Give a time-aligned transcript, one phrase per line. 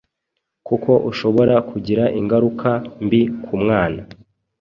[0.67, 2.69] kuko ushobora kugira ingaruka
[3.05, 4.01] mbi ku mwana